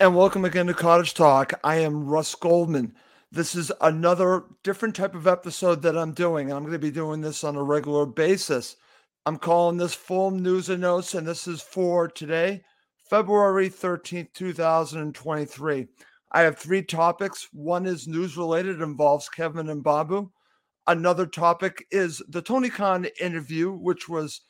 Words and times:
And 0.00 0.14
welcome 0.14 0.44
again 0.44 0.68
to 0.68 0.74
Cottage 0.74 1.14
Talk. 1.14 1.54
I 1.64 1.78
am 1.78 2.06
Russ 2.06 2.32
Goldman. 2.36 2.94
This 3.32 3.56
is 3.56 3.72
another 3.80 4.44
different 4.62 4.94
type 4.94 5.16
of 5.16 5.26
episode 5.26 5.82
that 5.82 5.98
I'm 5.98 6.12
doing. 6.12 6.50
and 6.50 6.56
I'm 6.56 6.62
going 6.62 6.72
to 6.72 6.78
be 6.78 6.92
doing 6.92 7.20
this 7.20 7.42
on 7.42 7.56
a 7.56 7.62
regular 7.64 8.06
basis. 8.06 8.76
I'm 9.26 9.38
calling 9.38 9.76
this 9.76 9.94
Full 9.94 10.30
News 10.30 10.68
and 10.68 10.82
Notes, 10.82 11.14
and 11.14 11.26
this 11.26 11.48
is 11.48 11.60
for 11.60 12.06
today, 12.06 12.62
February 13.10 13.68
13th, 13.68 14.32
2023. 14.34 15.88
I 16.30 16.40
have 16.42 16.56
three 16.56 16.82
topics. 16.82 17.48
One 17.52 17.84
is 17.84 18.06
news 18.06 18.36
related, 18.36 18.80
involves 18.80 19.28
Kevin 19.28 19.66
Mbabu. 19.66 20.30
Another 20.86 21.26
topic 21.26 21.84
is 21.90 22.22
the 22.28 22.40
Tony 22.40 22.70
Khan 22.70 23.08
interview, 23.20 23.72
which 23.72 24.08
was 24.08 24.42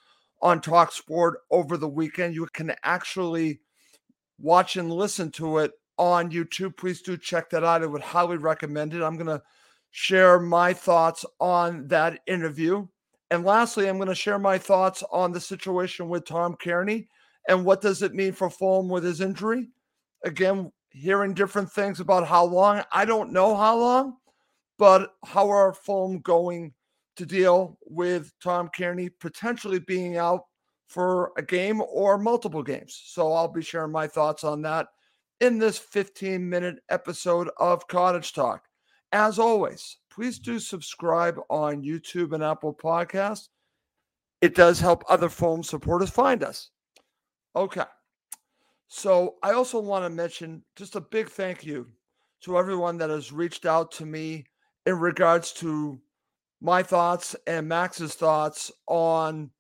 on 0.43 0.61
Talk 0.61 0.93
Sport 0.93 1.39
over 1.51 1.79
the 1.79 1.89
weekend. 1.89 2.35
You 2.35 2.47
can 2.53 2.75
actually 2.85 3.61
watch 4.39 4.77
and 4.77 4.93
listen 4.93 5.31
to 5.33 5.59
it 5.59 5.73
on 5.99 6.31
YouTube. 6.31 6.77
Please 6.77 7.03
do 7.03 7.17
check 7.17 7.51
that 7.51 7.65
out. 7.65 7.83
I 7.83 7.87
would 7.87 8.03
highly 8.03 8.37
recommend 8.37 8.95
it. 8.95 9.03
I'm 9.03 9.17
going 9.17 9.27
to 9.27 9.43
share 9.91 10.39
my 10.39 10.73
thoughts 10.73 11.25
on 11.41 11.89
that 11.89 12.21
interview. 12.27 12.87
And 13.31 13.45
lastly, 13.45 13.89
I'm 13.89 13.97
going 13.97 14.09
to 14.09 14.15
share 14.15 14.39
my 14.39 14.57
thoughts 14.59 15.03
on 15.11 15.33
the 15.33 15.41
situation 15.41 16.09
with 16.09 16.25
Tom 16.25 16.57
Cairney 16.63 17.09
and 17.49 17.65
what 17.65 17.81
does 17.81 18.03
it 18.03 18.15
mean 18.15 18.33
for 18.33 18.49
Fulham 18.49 18.89
with 18.89 19.05
his 19.05 19.21
injury. 19.21 19.69
Again, 20.25 20.73
hearing 20.91 21.35
different 21.35 21.71
things 21.71 22.01
about 22.01 22.27
how 22.27 22.45
long. 22.45 22.83
I 22.93 23.05
don't 23.05 23.33
know 23.33 23.55
how 23.55 23.79
long, 23.79 24.17
but 24.79 25.15
how 25.25 25.49
are 25.51 25.75
Fulham 25.75 26.21
going 26.21 26.73
to 27.17 27.27
deal 27.27 27.79
with 27.85 28.33
Tom 28.43 28.71
Cairney 28.77 29.11
potentially 29.21 29.81
being 29.81 30.17
out 30.17 30.45
for 30.89 31.33
a 31.37 31.43
game 31.43 31.83
or 31.83 32.19
multiple 32.19 32.63
games. 32.63 33.01
So 33.05 33.33
I'll 33.33 33.49
be 33.49 33.63
sharing 33.63 33.93
my 33.93 34.07
thoughts 34.07 34.43
on 34.43 34.63
that 34.63 34.89
in 35.41 35.59
this 35.59 35.79
15 35.79 36.49
minute 36.49 36.79
episode 36.89 37.49
of 37.59 37.87
Cottage 37.87 38.33
Talk. 38.33 38.65
As 39.13 39.39
always, 39.39 39.99
please 40.11 40.39
do 40.39 40.59
subscribe 40.59 41.39
on 41.49 41.83
YouTube 41.83 42.33
and 42.33 42.43
Apple 42.43 42.75
Podcasts. 42.75 43.49
It 44.41 44.55
does 44.55 44.81
help 44.81 45.05
other 45.09 45.29
Fulham 45.29 45.63
supporters 45.63 46.11
find 46.11 46.43
us. 46.43 46.71
Okay. 47.55 47.85
So 48.89 49.37
I 49.43 49.53
also 49.53 49.79
want 49.81 50.05
to 50.05 50.11
mention 50.11 50.63
just 50.77 50.97
a 50.97 51.01
big 51.01 51.29
thank 51.29 51.65
you 51.65 51.87
to 52.43 52.59
everyone 52.59 52.97
that 52.99 53.11
has 53.11 53.33
reached 53.33 53.67
out 53.67 53.91
to 53.93 54.07
me 54.07 54.47
in 54.87 54.99
regards 54.99 55.53
to 55.55 56.01
my 56.61 56.83
thoughts 56.83 57.37
and 57.47 57.69
Max's 57.69 58.15
thoughts 58.15 58.71
on 58.87 59.51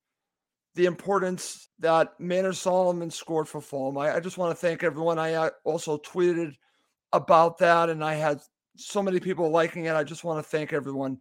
the 0.74 0.86
importance 0.86 1.68
that 1.80 2.18
Manor 2.18 2.52
Solomon 2.52 3.10
scored 3.10 3.48
for 3.48 3.60
Fulham. 3.60 3.98
I, 3.98 4.16
I 4.16 4.20
just 4.20 4.38
want 4.38 4.50
to 4.50 4.66
thank 4.66 4.82
everyone. 4.82 5.18
I 5.18 5.34
uh, 5.34 5.50
also 5.64 5.98
tweeted 5.98 6.54
about 7.12 7.58
that, 7.58 7.88
and 7.88 8.04
I 8.04 8.14
had 8.14 8.40
so 8.76 9.02
many 9.02 9.20
people 9.20 9.50
liking 9.50 9.86
it. 9.86 9.94
I 9.94 10.04
just 10.04 10.24
want 10.24 10.44
to 10.44 10.48
thank 10.48 10.72
everyone 10.72 11.20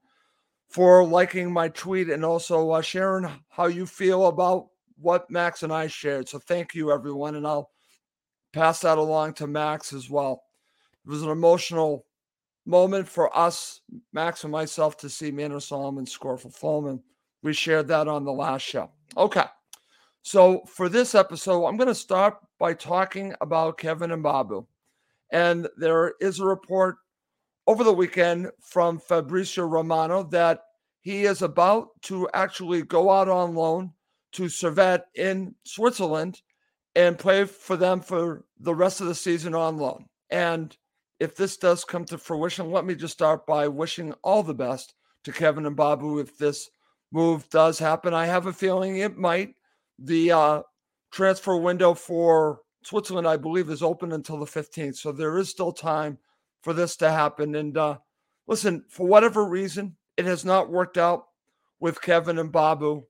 for 0.70 1.04
liking 1.06 1.52
my 1.52 1.70
tweet 1.70 2.10
and 2.10 2.26
also 2.26 2.72
uh, 2.72 2.82
sharing 2.82 3.30
how 3.50 3.68
you 3.68 3.86
feel 3.86 4.28
about 4.28 4.68
what 5.00 5.30
Max 5.30 5.64
and 5.64 5.72
I 5.72 5.88
shared. 5.88 6.28
So 6.28 6.40
thank 6.40 6.76
you, 6.76 6.92
everyone, 6.92 7.36
and 7.36 7.48
I'll 7.48 7.72
pass 8.54 8.82
that 8.82 8.98
along 8.98 9.34
to 9.36 9.48
Max 9.48 9.94
as 9.94 10.10
well. 10.10 10.44
It 11.06 11.10
was 11.10 11.24
an 11.24 11.30
emotional 11.30 12.06
moment 12.66 13.08
for 13.08 13.36
us, 13.36 13.82
Max 14.12 14.44
and 14.44 14.52
myself, 14.52 14.98
to 14.98 15.10
see 15.10 15.32
Manor 15.32 15.60
Solomon 15.60 16.06
score 16.06 16.38
for 16.38 16.50
Fulham, 16.50 16.88
and 16.88 17.00
we 17.44 17.54
shared 17.54 17.88
that 17.88 18.08
on 18.08 18.26
the 18.26 18.34
last 18.34 18.64
show. 18.64 18.92
Okay. 19.16 19.46
So 20.24 20.64
for 20.68 20.90
this 20.90 21.16
episode, 21.16 21.66
I'm 21.66 21.78
going 21.78 21.88
to 21.88 21.96
start 21.96 22.38
by 22.60 22.74
talking 22.74 23.34
about 23.40 23.78
Kevin 23.78 24.12
Mbabu. 24.12 24.66
And 25.32 25.68
there 25.78 26.16
is 26.20 26.40
a 26.40 26.46
report 26.46 26.98
over 27.66 27.84
the 27.84 27.94
weekend 27.94 28.52
from 28.62 29.00
Fabrizio 29.00 29.66
Romano 29.66 30.24
that 30.24 30.62
he 31.02 31.24
is 31.24 31.42
about 31.42 31.90
to 32.04 32.28
actually 32.34 32.82
go 32.82 33.10
out 33.10 33.30
on 33.30 33.56
loan 33.56 33.94
to 34.34 34.50
Servette 34.50 35.04
in 35.16 35.56
Switzerland 35.64 36.42
and 36.96 37.18
play 37.18 37.46
for 37.46 37.78
them 37.78 38.02
for 38.02 38.46
the 38.60 38.76
rest 38.76 39.02
of 39.02 39.08
the 39.08 39.16
season 39.16 39.56
on 39.56 39.78
loan. 39.78 40.06
And 40.30 40.76
if 41.20 41.36
this 41.36 41.58
does 41.58 41.86
come 41.86 42.06
to 42.06 42.18
fruition, 42.18 42.72
let 42.72 42.86
me 42.86 42.96
just 42.96 43.14
start 43.14 43.46
by 43.46 43.68
wishing 43.68 44.14
all 44.24 44.44
the 44.44 44.54
best 44.54 44.94
to 45.24 45.32
Kevin 45.32 45.64
Mbabu 45.64 46.22
if 46.22 46.38
this 46.38 46.70
move 47.12 47.50
does 47.50 47.80
happen. 47.80 48.14
I 48.14 48.26
have 48.26 48.46
a 48.46 48.54
feeling 48.54 48.98
it 48.98 49.18
might. 49.18 49.56
The 50.00 50.32
uh, 50.32 50.62
transfer 51.12 51.58
window 51.58 51.94
for 51.94 52.62
Switzerland, 52.84 53.28
I 53.28 53.38
believe, 53.38 53.70
is 53.70 53.84
open 53.84 54.12
until 54.12 54.38
the 54.38 54.46
15th. 54.46 54.98
So 54.98 55.12
there 55.12 55.38
is 55.38 55.50
still 55.50 55.72
time 55.72 56.18
for 56.62 56.74
this 56.74 56.96
to 56.98 57.10
happen. 57.10 57.56
And 57.56 57.78
uh, 57.78 57.98
listen, 58.48 58.86
for 58.90 59.08
whatever 59.08 59.46
reason, 59.46 59.96
it 60.18 60.26
has 60.26 60.46
not 60.46 60.72
worked 60.72 60.98
out 60.98 61.28
with 61.80 62.02
Kevin 62.02 62.38
Mbabu 62.38 63.04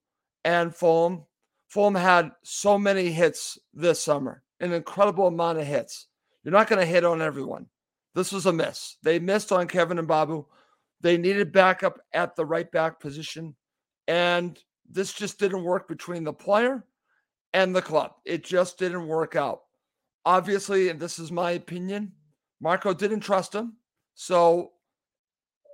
and 0.43 0.75
Fulham. 0.75 1.23
Fulham 1.67 1.95
had 1.95 2.31
so 2.43 2.77
many 2.77 3.11
hits 3.11 3.57
this 3.73 4.01
summer, 4.01 4.43
an 4.59 4.73
incredible 4.73 5.27
amount 5.27 5.59
of 5.59 5.67
hits. 5.67 6.07
You're 6.43 6.53
not 6.53 6.67
going 6.67 6.79
to 6.79 6.85
hit 6.85 7.03
on 7.03 7.21
everyone. 7.21 7.67
This 8.15 8.31
was 8.31 8.45
a 8.45 8.53
miss. 8.53 8.97
They 9.03 9.19
missed 9.19 9.51
on 9.51 9.67
Kevin 9.67 9.97
Mbabu. 9.97 10.45
They 11.01 11.17
needed 11.17 11.51
backup 11.51 11.99
at 12.13 12.35
the 12.35 12.45
right 12.45 12.71
back 12.71 12.99
position. 12.99 13.55
And 14.07 14.57
this 14.89 15.13
just 15.13 15.39
didn't 15.39 15.63
work 15.63 15.87
between 15.87 16.23
the 16.23 16.33
player 16.33 16.83
and 17.53 17.75
the 17.75 17.81
club. 17.81 18.13
It 18.25 18.43
just 18.43 18.77
didn't 18.77 19.07
work 19.07 19.35
out. 19.35 19.61
Obviously, 20.25 20.89
and 20.89 20.99
this 20.99 21.19
is 21.19 21.31
my 21.31 21.51
opinion, 21.51 22.11
Marco 22.59 22.93
didn't 22.93 23.21
trust 23.21 23.53
him. 23.53 23.73
So 24.15 24.71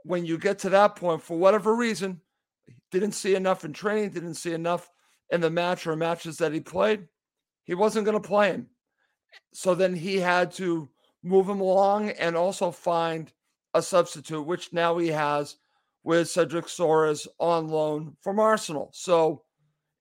when 0.04 0.26
you 0.26 0.38
get 0.38 0.60
to 0.60 0.70
that 0.70 0.96
point, 0.96 1.22
for 1.22 1.38
whatever 1.38 1.76
reason, 1.76 2.22
didn't 2.92 3.14
see 3.14 3.36
enough 3.36 3.66
in 3.66 3.74
training, 3.74 4.12
didn't 4.12 4.36
see 4.36 4.54
enough 4.54 4.90
in 5.32 5.42
the 5.42 5.50
match 5.50 5.88
or 5.88 5.96
matches 5.96 6.38
that 6.38 6.54
he 6.54 6.60
played, 6.60 7.08
he 7.64 7.74
wasn't 7.74 8.06
going 8.06 8.22
to 8.22 8.28
play 8.28 8.50
him. 8.52 8.68
So 9.54 9.74
then 9.74 9.96
he 9.96 10.18
had 10.18 10.52
to 10.54 10.90
move 11.24 11.48
him 11.50 11.62
along 11.62 12.10
and 12.10 12.36
also 12.36 12.70
find 12.70 13.32
a 13.74 13.82
substitute, 13.82 14.44
which 14.44 14.74
now 14.74 14.98
he 14.98 15.08
has 15.08 15.56
with 16.04 16.30
Cedric 16.30 16.66
Soares 16.66 17.28
on 17.40 17.68
loan 17.68 18.16
from 18.22 18.40
Arsenal. 18.40 18.90
So, 18.94 19.44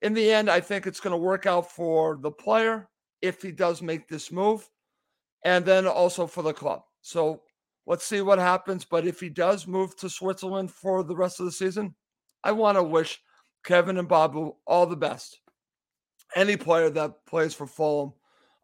in 0.01 0.15
the 0.15 0.33
end, 0.33 0.51
I 0.51 0.61
think 0.61 0.87
it's 0.87 1.01
going 1.01 1.13
to 1.13 1.17
work 1.17 1.47
out 1.47 1.71
for 1.71 2.19
the 2.21 2.31
player 2.31 2.89
if 3.21 3.41
he 3.41 3.53
does 3.53 3.81
make 3.83 4.09
this 4.09 4.33
move, 4.33 4.69
and 5.45 5.65
then 5.65 5.87
also 5.87 6.27
for 6.27 6.43
the 6.43 6.53
club. 6.53 6.83
So, 7.03 7.43
let's 7.87 8.05
see 8.05 8.21
what 8.21 8.39
happens. 8.39 8.85
But 8.85 9.07
if 9.07 9.21
he 9.21 9.29
does 9.29 9.67
move 9.67 9.97
to 9.97 10.09
Switzerland 10.11 10.73
for 10.73 11.05
the 11.05 11.17
rest 11.17 11.39
of 11.39 11.47
the 11.47 11.53
season, 11.53 11.95
I 12.43 12.53
want 12.53 12.77
to 12.77 12.83
wish 12.83 13.21
Kevin 13.65 13.97
Mbabu 13.97 14.55
all 14.67 14.87
the 14.87 14.97
best. 14.97 15.41
Any 16.35 16.57
player 16.57 16.91
that 16.91 17.27
plays 17.27 17.55
for 17.55 17.67
Fulham, 17.67 18.13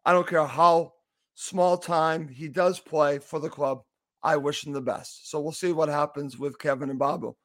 I 0.03 0.11
don't 0.11 0.27
care 0.27 0.45
how 0.45 0.93
small 1.35 1.77
time 1.77 2.27
he 2.27 2.49
does 2.49 2.79
play 2.79 3.19
for 3.19 3.39
the 3.39 3.49
club. 3.49 3.83
I 4.21 4.37
wish 4.37 4.65
him 4.65 4.73
the 4.73 4.81
best. 4.81 5.29
So 5.29 5.39
we'll 5.39 5.51
see 5.51 5.71
what 5.71 5.89
happens 5.89 6.37
with 6.37 6.59
Kevin 6.59 6.97
Mbabu. 6.97 7.35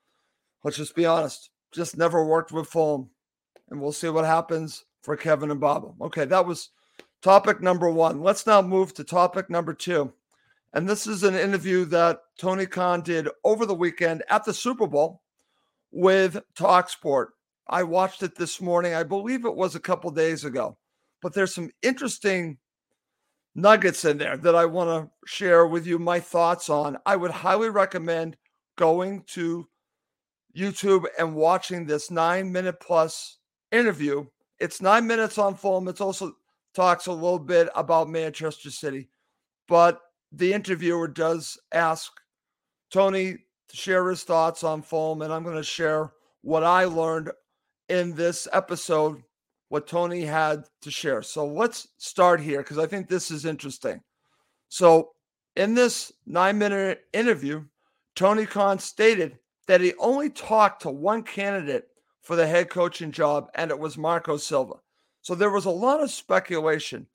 Let's 0.62 0.76
just 0.76 0.96
be 0.96 1.06
honest. 1.06 1.50
Just 1.72 1.96
never 1.96 2.24
worked 2.24 2.52
with 2.52 2.68
Fulham. 2.68 3.10
And 3.70 3.80
we'll 3.80 3.92
see 3.92 4.08
what 4.08 4.24
happens 4.24 4.84
for 5.02 5.16
Kevin 5.16 5.50
Mbabu. 5.50 5.94
Okay, 6.00 6.24
that 6.24 6.46
was 6.46 6.70
topic 7.22 7.60
number 7.60 7.90
one. 7.90 8.22
Let's 8.22 8.46
now 8.46 8.62
move 8.62 8.94
to 8.94 9.04
topic 9.04 9.48
number 9.50 9.74
two. 9.74 10.12
And 10.72 10.88
this 10.88 11.06
is 11.06 11.22
an 11.22 11.36
interview 11.36 11.84
that 11.86 12.20
Tony 12.38 12.66
Khan 12.66 13.02
did 13.02 13.28
over 13.44 13.64
the 13.64 13.74
weekend 13.74 14.24
at 14.28 14.44
the 14.44 14.52
Super 14.52 14.88
Bowl 14.88 15.22
with 15.92 16.42
Talksport. 16.56 17.28
I 17.68 17.84
watched 17.84 18.22
it 18.22 18.34
this 18.34 18.60
morning. 18.60 18.94
I 18.94 19.04
believe 19.04 19.44
it 19.44 19.54
was 19.54 19.74
a 19.74 19.80
couple 19.80 20.10
days 20.10 20.44
ago. 20.44 20.76
But 21.22 21.32
there's 21.32 21.54
some 21.54 21.70
interesting 21.82 22.58
nuggets 23.54 24.04
in 24.04 24.18
there 24.18 24.36
that 24.36 24.54
I 24.54 24.64
want 24.64 24.88
to 24.90 25.28
share 25.28 25.66
with 25.66 25.86
you 25.86 25.98
my 25.98 26.20
thoughts 26.20 26.68
on. 26.68 26.98
I 27.06 27.16
would 27.16 27.30
highly 27.30 27.68
recommend 27.68 28.36
going 28.76 29.22
to 29.28 29.68
YouTube 30.56 31.04
and 31.18 31.34
watching 31.34 31.86
this 31.86 32.10
nine 32.10 32.50
minute 32.50 32.80
plus 32.80 33.38
interview. 33.72 34.24
It's 34.58 34.80
nine 34.80 35.06
minutes 35.06 35.38
on 35.38 35.54
Fulham. 35.54 35.88
It 35.88 36.00
also 36.00 36.36
talks 36.74 37.06
a 37.06 37.12
little 37.12 37.38
bit 37.38 37.68
about 37.74 38.08
Manchester 38.08 38.70
City, 38.70 39.08
but 39.68 40.00
the 40.32 40.52
interviewer 40.52 41.08
does 41.08 41.58
ask 41.72 42.12
Tony 42.90 43.36
to 43.68 43.76
share 43.76 44.08
his 44.08 44.24
thoughts 44.24 44.64
on 44.64 44.82
Fulham, 44.82 45.22
and 45.22 45.32
I'm 45.32 45.44
going 45.44 45.56
to 45.56 45.62
share 45.62 46.12
what 46.42 46.64
I 46.64 46.84
learned 46.84 47.30
in 47.88 48.14
this 48.14 48.48
episode 48.52 49.22
what 49.74 49.88
Tony 49.88 50.20
had 50.20 50.62
to 50.82 50.88
share. 50.88 51.20
So 51.20 51.44
let's 51.44 51.88
start 51.98 52.40
here 52.40 52.58
because 52.58 52.78
I 52.78 52.86
think 52.86 53.08
this 53.08 53.32
is 53.32 53.44
interesting. 53.44 54.00
So, 54.68 55.10
in 55.56 55.74
this 55.74 56.12
nine 56.26 56.58
minute 56.58 57.00
interview, 57.12 57.64
Tony 58.14 58.46
Khan 58.46 58.78
stated 58.78 59.36
that 59.66 59.80
he 59.80 59.92
only 59.98 60.30
talked 60.30 60.82
to 60.82 60.90
one 60.90 61.24
candidate 61.24 61.88
for 62.22 62.36
the 62.36 62.46
head 62.46 62.70
coaching 62.70 63.10
job, 63.10 63.48
and 63.56 63.72
it 63.72 63.78
was 63.80 63.98
Marco 63.98 64.36
Silva. 64.36 64.74
So, 65.22 65.34
there 65.34 65.50
was 65.50 65.64
a 65.64 65.70
lot 65.70 66.00
of 66.00 66.12
speculation 66.12 67.08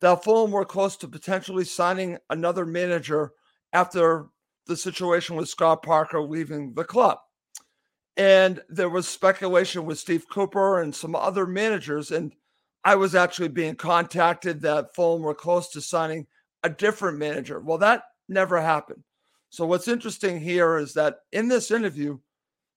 that 0.00 0.22
Fulham 0.22 0.52
were 0.52 0.64
close 0.64 0.96
to 0.98 1.08
potentially 1.08 1.64
signing 1.64 2.18
another 2.30 2.64
manager 2.64 3.32
after 3.72 4.26
the 4.68 4.76
situation 4.76 5.34
with 5.34 5.48
Scott 5.48 5.82
Parker 5.82 6.22
leaving 6.22 6.74
the 6.74 6.84
club. 6.84 7.18
And 8.16 8.62
there 8.68 8.88
was 8.88 9.08
speculation 9.08 9.84
with 9.84 9.98
Steve 9.98 10.28
Cooper 10.28 10.80
and 10.80 10.94
some 10.94 11.16
other 11.16 11.46
managers. 11.46 12.10
And 12.10 12.32
I 12.84 12.94
was 12.94 13.14
actually 13.14 13.48
being 13.48 13.74
contacted 13.74 14.60
that 14.60 14.94
Fulham 14.94 15.22
were 15.22 15.34
close 15.34 15.68
to 15.70 15.80
signing 15.80 16.26
a 16.62 16.68
different 16.68 17.18
manager. 17.18 17.60
Well, 17.60 17.78
that 17.78 18.04
never 18.28 18.60
happened. 18.60 19.02
So, 19.50 19.66
what's 19.66 19.88
interesting 19.88 20.40
here 20.40 20.78
is 20.78 20.94
that 20.94 21.20
in 21.32 21.48
this 21.48 21.70
interview, 21.70 22.18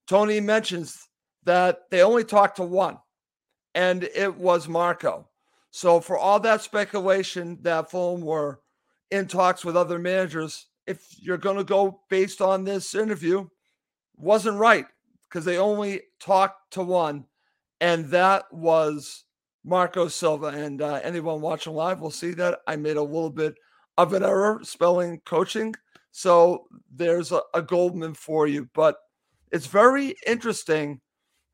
Tony 0.07 0.39
mentions 0.39 1.07
that 1.44 1.89
they 1.89 2.04
only 2.04 2.24
talked 2.24 2.57
to 2.57 2.63
one, 2.63 2.98
and 3.74 4.04
it 4.04 4.36
was 4.36 4.68
Marco. 4.68 5.28
So, 5.72 6.00
for 6.00 6.18
all 6.18 6.39
that 6.42 6.62
speculation 6.62 7.57
that 7.62 7.89
Fulham 7.89 8.22
were 8.22 8.62
in 9.12 9.28
talks 9.28 9.66
with 9.66 9.75
other 9.75 10.00
managers, 10.00 10.68
if 10.86 11.06
you're 11.19 11.38
going 11.38 11.57
to 11.57 11.63
go 11.63 12.01
based 12.10 12.42
on 12.42 12.63
this 12.63 12.94
interview, 12.95 13.48
wasn't 14.16 14.57
right 14.57 14.86
because 15.29 15.45
they 15.45 15.57
only 15.57 16.01
talked 16.19 16.71
to 16.74 16.83
one, 16.83 17.25
and 17.81 18.06
that 18.09 18.45
was 18.51 19.25
Marco 19.63 20.07
Silva. 20.07 20.47
And 20.47 20.81
uh, 20.81 21.00
anyone 21.03 21.41
watching 21.41 21.74
live 21.74 22.00
will 22.00 22.12
see 22.12 22.31
that 22.31 22.59
I 22.68 22.75
made 22.75 22.97
a 22.97 23.03
little 23.03 23.29
bit 23.29 23.56
of 23.97 24.13
an 24.13 24.24
error 24.24 24.59
spelling 24.63 25.21
coaching. 25.25 25.75
So 26.12 26.68
there's 26.94 27.31
a, 27.31 27.41
a 27.53 27.62
Goldman 27.62 28.13
for 28.13 28.47
you. 28.47 28.69
But 28.74 28.95
it's 29.51 29.68
very 29.68 30.15
interesting 30.25 31.01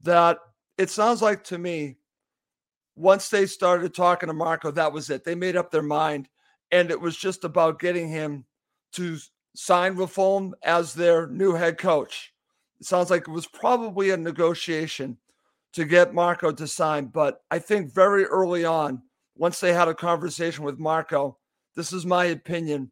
that 0.02 0.38
it 0.78 0.90
sounds 0.90 1.22
like 1.22 1.44
to 1.46 1.58
me, 1.58 1.98
once 2.96 3.30
they 3.30 3.46
started 3.46 3.94
talking 3.94 4.28
to 4.28 4.34
Marco, 4.34 4.72
that 4.72 4.94
was 4.94 5.10
it. 5.10 5.24
They 5.24 5.36
made 5.36 5.56
up 5.56 5.72
their 5.72 5.82
mind. 5.82 6.30
And 6.72 6.92
it 6.92 7.00
was 7.00 7.18
just 7.18 7.44
about 7.44 7.80
getting 7.80 8.10
him 8.10 8.46
to 8.94 9.18
sign 9.56 9.96
with 9.96 10.12
Fulham 10.12 10.54
as 10.64 10.94
their 10.94 11.28
new 11.28 11.54
head 11.54 11.78
coach. 11.78 12.33
It 12.80 12.86
sounds 12.86 13.10
like 13.10 13.28
it 13.28 13.32
was 13.32 13.48
probably 13.48 14.10
a 14.10 14.18
negotiation 14.18 15.18
to 15.74 15.86
get 15.86 16.14
Marco 16.14 16.52
to 16.52 16.68
sign. 16.68 17.06
But 17.06 17.42
I 17.52 17.60
think 17.60 17.94
very 17.94 18.26
early 18.26 18.66
on, 18.66 19.02
once 19.36 19.60
they 19.60 19.74
had 19.74 19.88
a 19.88 19.96
conversation 19.96 20.64
with 20.64 20.80
Marco, 20.80 21.38
this 21.76 21.92
is 21.92 22.06
my 22.06 22.26
opinion. 22.26 22.92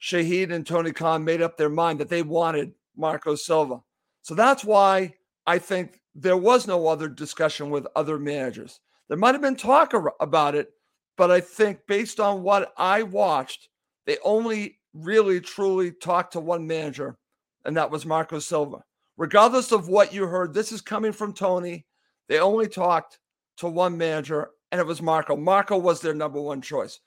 Shahid 0.00 0.52
and 0.52 0.66
Tony 0.66 0.92
Khan 0.92 1.24
made 1.24 1.42
up 1.42 1.56
their 1.56 1.68
mind 1.68 2.00
that 2.00 2.08
they 2.08 2.22
wanted 2.22 2.72
Marco 2.96 3.34
Silva. 3.34 3.82
So 4.22 4.34
that's 4.34 4.64
why 4.64 5.14
I 5.46 5.58
think 5.58 6.00
there 6.14 6.36
was 6.36 6.66
no 6.66 6.86
other 6.86 7.08
discussion 7.08 7.70
with 7.70 7.86
other 7.96 8.18
managers. 8.18 8.80
There 9.08 9.18
might 9.18 9.34
have 9.34 9.42
been 9.42 9.56
talk 9.56 9.92
about 10.20 10.54
it, 10.54 10.70
but 11.16 11.30
I 11.30 11.40
think 11.40 11.80
based 11.86 12.20
on 12.20 12.42
what 12.42 12.72
I 12.76 13.02
watched, 13.02 13.68
they 14.06 14.18
only 14.24 14.78
really 14.94 15.40
truly 15.40 15.90
talked 15.90 16.32
to 16.34 16.40
one 16.40 16.66
manager, 16.66 17.18
and 17.64 17.76
that 17.76 17.90
was 17.90 18.06
Marco 18.06 18.38
Silva 18.38 18.84
regardless 19.20 19.70
of 19.70 19.86
what 19.86 20.14
you 20.14 20.26
heard, 20.26 20.54
this 20.54 20.72
is 20.72 20.80
coming 20.80 21.12
from 21.12 21.34
Tony. 21.34 21.84
They 22.26 22.40
only 22.40 22.66
talked 22.66 23.18
to 23.58 23.68
one 23.68 23.98
manager, 23.98 24.48
and 24.72 24.80
it 24.80 24.86
was 24.86 25.02
Marco. 25.02 25.36
Marco 25.36 25.76
was 25.76 26.00
their 26.00 26.14
number 26.14 26.40
one 26.40 26.62
choice 26.62 27.00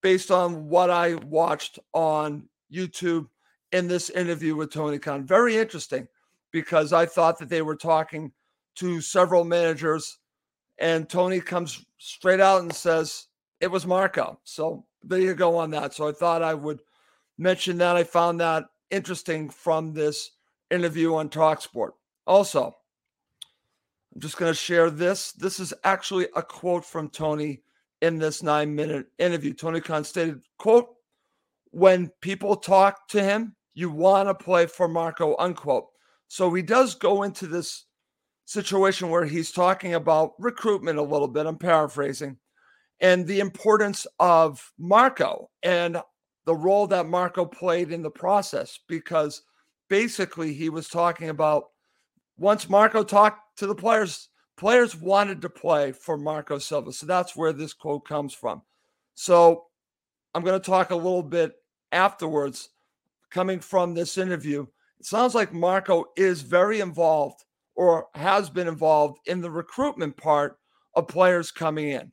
based 0.00 0.30
on 0.30 0.68
what 0.68 0.90
I 0.90 1.14
watched 1.14 1.80
on 1.92 2.48
YouTube 2.72 3.26
in 3.72 3.88
this 3.88 4.10
interview 4.10 4.54
with 4.54 4.72
Tony 4.72 5.00
Khan. 5.00 5.26
Very 5.26 5.56
interesting 5.56 6.06
because 6.52 6.92
I 6.92 7.04
thought 7.04 7.36
that 7.40 7.48
they 7.48 7.62
were 7.62 7.74
talking 7.74 8.30
to 8.76 9.00
several 9.00 9.42
managers, 9.42 10.18
and 10.78 11.08
Tony 11.08 11.40
comes 11.40 11.84
straight 11.98 12.38
out 12.38 12.62
and 12.62 12.72
says 12.72 13.26
it 13.60 13.66
was 13.66 13.84
Marco. 13.84 14.38
So 14.44 14.86
there 15.02 15.18
you 15.18 15.34
go 15.34 15.56
on 15.56 15.72
that. 15.72 15.94
So 15.94 16.06
I 16.06 16.12
thought 16.12 16.44
I 16.44 16.54
would 16.54 16.78
mention 17.38 17.76
that. 17.78 17.96
I 17.96 18.04
found 18.04 18.38
that 18.38 18.66
interesting 18.92 19.50
from 19.50 19.92
this 19.92 20.30
interview 20.70 21.14
on 21.14 21.28
Talksport. 21.28 21.92
Also, 22.26 22.76
I'm 24.14 24.20
just 24.20 24.36
going 24.36 24.50
to 24.50 24.58
share 24.58 24.90
this. 24.90 25.32
This 25.32 25.60
is 25.60 25.72
actually 25.84 26.28
a 26.34 26.42
quote 26.42 26.84
from 26.84 27.08
Tony 27.08 27.62
in 28.02 28.18
this 28.18 28.42
nine 28.42 28.74
minute 28.74 29.06
interview. 29.18 29.52
Tony 29.52 29.80
Khan 29.80 30.04
stated, 30.04 30.42
quote, 30.58 30.88
when 31.70 32.10
people 32.20 32.56
talk 32.56 33.08
to 33.08 33.22
him, 33.22 33.54
you 33.74 33.90
want 33.90 34.28
to 34.28 34.34
play 34.34 34.66
for 34.66 34.88
Marco, 34.88 35.36
unquote. 35.38 35.86
So 36.28 36.52
he 36.52 36.62
does 36.62 36.94
go 36.94 37.22
into 37.22 37.46
this 37.46 37.84
situation 38.44 39.10
where 39.10 39.24
he's 39.24 39.52
talking 39.52 39.94
about 39.94 40.32
recruitment 40.38 40.98
a 40.98 41.02
little 41.02 41.28
bit. 41.28 41.46
I'm 41.46 41.58
paraphrasing, 41.58 42.38
and 43.00 43.26
the 43.26 43.40
importance 43.40 44.06
of 44.18 44.72
Marco 44.78 45.50
and 45.62 46.00
the 46.46 46.54
role 46.54 46.86
that 46.86 47.06
Marco 47.06 47.44
played 47.44 47.92
in 47.92 48.02
the 48.02 48.10
process 48.10 48.78
because 48.88 49.42
basically 49.88 50.52
he 50.52 50.68
was 50.68 50.88
talking 50.88 51.28
about 51.28 51.64
once 52.36 52.68
Marco 52.68 53.02
talked 53.02 53.58
to 53.58 53.66
the 53.66 53.74
players, 53.74 54.28
players 54.56 54.96
wanted 54.96 55.42
to 55.42 55.50
play 55.50 55.92
for 55.92 56.16
Marco 56.16 56.58
Silva. 56.58 56.92
So 56.92 57.06
that's 57.06 57.34
where 57.34 57.52
this 57.52 57.72
quote 57.72 58.04
comes 58.04 58.32
from. 58.32 58.62
So 59.14 59.64
I'm 60.34 60.44
going 60.44 60.60
to 60.60 60.70
talk 60.70 60.90
a 60.90 60.96
little 60.96 61.22
bit 61.22 61.54
afterwards, 61.92 62.68
coming 63.30 63.60
from 63.60 63.94
this 63.94 64.18
interview. 64.18 64.66
It 64.98 65.06
sounds 65.06 65.34
like 65.34 65.52
Marco 65.52 66.06
is 66.16 66.42
very 66.42 66.80
involved 66.80 67.44
or 67.74 68.06
has 68.14 68.50
been 68.50 68.68
involved 68.68 69.18
in 69.26 69.40
the 69.40 69.50
recruitment 69.50 70.16
part 70.16 70.58
of 70.94 71.08
players 71.08 71.50
coming 71.50 71.90
in. 71.90 72.10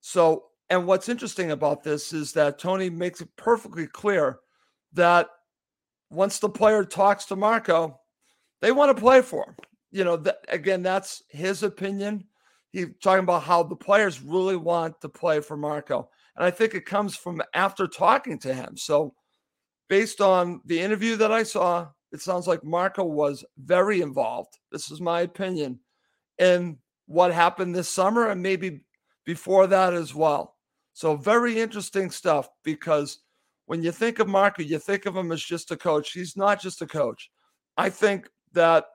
So, 0.00 0.44
and 0.68 0.86
what's 0.86 1.08
interesting 1.08 1.50
about 1.50 1.82
this 1.82 2.12
is 2.12 2.32
that 2.32 2.58
Tony 2.58 2.90
makes 2.90 3.20
it 3.20 3.28
perfectly 3.36 3.86
clear 3.86 4.38
that 4.92 5.28
once 6.10 6.38
the 6.38 6.48
player 6.48 6.84
talks 6.84 7.24
to 7.26 7.36
Marco, 7.36 8.00
they 8.60 8.72
want 8.72 8.94
to 8.94 9.00
play 9.00 9.22
for 9.22 9.44
him. 9.44 9.54
You 9.92 10.04
know, 10.04 10.16
that, 10.18 10.38
again, 10.48 10.82
that's 10.82 11.22
his 11.28 11.62
opinion. 11.62 12.24
He's 12.70 12.88
talking 13.02 13.24
about 13.24 13.42
how 13.42 13.62
the 13.62 13.76
players 13.76 14.20
really 14.20 14.56
want 14.56 15.00
to 15.00 15.08
play 15.08 15.40
for 15.40 15.56
Marco. 15.56 16.08
And 16.36 16.44
I 16.44 16.50
think 16.50 16.74
it 16.74 16.86
comes 16.86 17.16
from 17.16 17.42
after 17.54 17.86
talking 17.86 18.38
to 18.40 18.54
him. 18.54 18.76
So 18.76 19.14
based 19.88 20.20
on 20.20 20.60
the 20.64 20.78
interview 20.78 21.16
that 21.16 21.32
I 21.32 21.42
saw, 21.42 21.88
it 22.12 22.20
sounds 22.20 22.46
like 22.46 22.64
Marco 22.64 23.04
was 23.04 23.44
very 23.58 24.00
involved. 24.00 24.58
This 24.70 24.90
is 24.90 25.00
my 25.00 25.22
opinion 25.22 25.80
in 26.38 26.78
what 27.06 27.32
happened 27.32 27.74
this 27.74 27.88
summer 27.88 28.28
and 28.28 28.42
maybe 28.42 28.80
before 29.24 29.66
that 29.68 29.94
as 29.94 30.14
well. 30.14 30.56
So, 30.92 31.16
very 31.16 31.60
interesting 31.60 32.10
stuff 32.10 32.48
because 32.64 33.20
when 33.70 33.84
you 33.84 33.92
think 33.92 34.18
of 34.18 34.26
Marco, 34.26 34.64
you 34.64 34.80
think 34.80 35.06
of 35.06 35.16
him 35.16 35.30
as 35.30 35.40
just 35.40 35.70
a 35.70 35.76
coach. 35.76 36.10
He's 36.10 36.36
not 36.36 36.60
just 36.60 36.82
a 36.82 36.88
coach. 36.88 37.30
I 37.76 37.88
think 37.88 38.28
that 38.52 38.86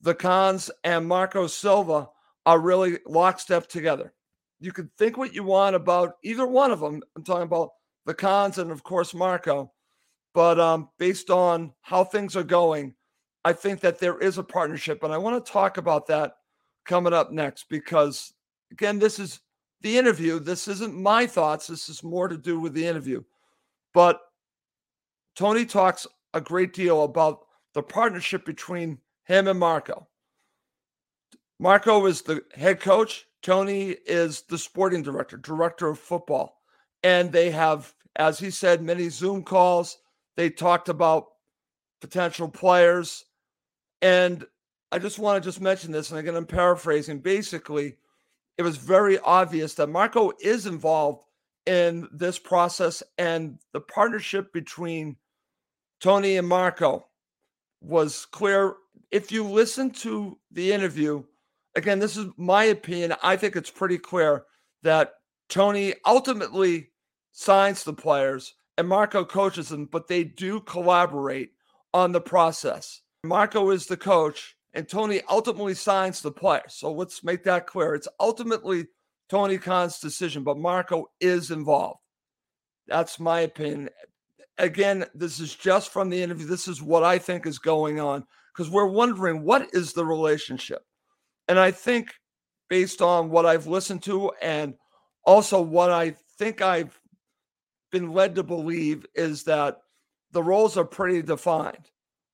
the 0.00 0.14
Khans 0.14 0.70
and 0.84 1.04
Marco 1.04 1.48
Silva 1.48 2.08
are 2.46 2.60
really 2.60 3.00
lockstep 3.04 3.66
together. 3.66 4.14
You 4.60 4.70
can 4.70 4.88
think 4.96 5.16
what 5.16 5.34
you 5.34 5.42
want 5.42 5.74
about 5.74 6.18
either 6.22 6.46
one 6.46 6.70
of 6.70 6.78
them. 6.78 7.02
I'm 7.16 7.24
talking 7.24 7.42
about 7.42 7.70
the 8.06 8.14
Khans 8.14 8.58
and, 8.58 8.70
of 8.70 8.84
course, 8.84 9.12
Marco. 9.12 9.72
But 10.34 10.60
um, 10.60 10.90
based 11.00 11.30
on 11.30 11.72
how 11.80 12.04
things 12.04 12.36
are 12.36 12.44
going, 12.44 12.94
I 13.44 13.52
think 13.52 13.80
that 13.80 13.98
there 13.98 14.20
is 14.20 14.38
a 14.38 14.44
partnership. 14.44 15.02
And 15.02 15.12
I 15.12 15.18
want 15.18 15.44
to 15.44 15.52
talk 15.52 15.78
about 15.78 16.06
that 16.06 16.34
coming 16.84 17.12
up 17.12 17.32
next 17.32 17.68
because, 17.68 18.32
again, 18.70 19.00
this 19.00 19.18
is 19.18 19.40
the 19.80 19.98
interview. 19.98 20.38
This 20.38 20.68
isn't 20.68 20.94
my 20.94 21.26
thoughts. 21.26 21.66
This 21.66 21.88
is 21.88 22.04
more 22.04 22.28
to 22.28 22.38
do 22.38 22.60
with 22.60 22.72
the 22.72 22.86
interview. 22.86 23.24
But 23.94 24.20
Tony 25.36 25.64
talks 25.64 26.06
a 26.34 26.40
great 26.40 26.72
deal 26.72 27.04
about 27.04 27.46
the 27.74 27.82
partnership 27.82 28.44
between 28.44 28.98
him 29.24 29.48
and 29.48 29.58
Marco. 29.58 30.08
Marco 31.58 32.06
is 32.06 32.22
the 32.22 32.42
head 32.54 32.80
coach. 32.80 33.26
Tony 33.42 33.96
is 34.06 34.42
the 34.42 34.58
sporting 34.58 35.02
director, 35.02 35.36
director 35.36 35.88
of 35.88 35.98
football. 35.98 36.62
And 37.02 37.32
they 37.32 37.50
have, 37.50 37.92
as 38.16 38.38
he 38.38 38.50
said, 38.50 38.82
many 38.82 39.08
Zoom 39.08 39.42
calls. 39.42 39.98
They 40.36 40.50
talked 40.50 40.88
about 40.88 41.28
potential 42.00 42.48
players. 42.48 43.24
And 44.00 44.44
I 44.90 44.98
just 44.98 45.18
want 45.18 45.42
to 45.42 45.48
just 45.48 45.60
mention 45.60 45.92
this, 45.92 46.10
and 46.10 46.20
again, 46.20 46.36
I'm 46.36 46.44
paraphrasing. 46.44 47.20
Basically, 47.20 47.96
it 48.58 48.62
was 48.62 48.76
very 48.76 49.18
obvious 49.20 49.74
that 49.74 49.88
Marco 49.88 50.32
is 50.40 50.66
involved 50.66 51.22
in 51.66 52.08
this 52.12 52.38
process, 52.38 53.02
and 53.18 53.58
the 53.72 53.80
partnership 53.80 54.52
between 54.52 55.16
Tony 56.00 56.36
and 56.36 56.48
Marco 56.48 57.06
was 57.80 58.26
clear. 58.26 58.76
If 59.10 59.30
you 59.30 59.44
listen 59.44 59.90
to 59.90 60.38
the 60.50 60.72
interview, 60.72 61.22
again, 61.76 61.98
this 61.98 62.16
is 62.16 62.26
my 62.36 62.64
opinion. 62.64 63.14
I 63.22 63.36
think 63.36 63.56
it's 63.56 63.70
pretty 63.70 63.98
clear 63.98 64.44
that 64.82 65.14
Tony 65.48 65.94
ultimately 66.06 66.90
signs 67.32 67.84
the 67.84 67.92
players 67.92 68.54
and 68.78 68.88
Marco 68.88 69.24
coaches 69.24 69.68
them, 69.68 69.86
but 69.86 70.08
they 70.08 70.24
do 70.24 70.60
collaborate 70.60 71.50
on 71.94 72.12
the 72.12 72.20
process. 72.20 73.02
Marco 73.24 73.70
is 73.70 73.86
the 73.86 73.96
coach, 73.96 74.56
and 74.72 74.88
Tony 74.88 75.20
ultimately 75.28 75.74
signs 75.74 76.20
the 76.20 76.32
players. 76.32 76.74
So 76.74 76.92
let's 76.92 77.22
make 77.22 77.44
that 77.44 77.66
clear. 77.66 77.94
It's 77.94 78.08
ultimately 78.18 78.86
Tony 79.32 79.56
Khan's 79.56 79.98
decision, 79.98 80.44
but 80.44 80.58
Marco 80.58 81.06
is 81.18 81.50
involved. 81.50 82.00
That's 82.86 83.18
my 83.18 83.40
opinion. 83.40 83.88
Again, 84.58 85.06
this 85.14 85.40
is 85.40 85.54
just 85.54 85.90
from 85.90 86.10
the 86.10 86.22
interview. 86.22 86.44
This 86.44 86.68
is 86.68 86.82
what 86.82 87.02
I 87.02 87.16
think 87.16 87.46
is 87.46 87.58
going 87.58 87.98
on 87.98 88.26
because 88.52 88.70
we're 88.70 88.84
wondering 88.84 89.42
what 89.42 89.70
is 89.72 89.94
the 89.94 90.04
relationship. 90.04 90.82
And 91.48 91.58
I 91.58 91.70
think, 91.70 92.12
based 92.68 93.00
on 93.00 93.30
what 93.30 93.46
I've 93.46 93.66
listened 93.66 94.02
to 94.02 94.32
and 94.42 94.74
also 95.24 95.62
what 95.62 95.90
I 95.90 96.14
think 96.38 96.60
I've 96.60 97.00
been 97.90 98.12
led 98.12 98.34
to 98.34 98.42
believe, 98.42 99.06
is 99.14 99.44
that 99.44 99.78
the 100.32 100.42
roles 100.42 100.76
are 100.76 100.84
pretty 100.84 101.22
defined. 101.22 101.88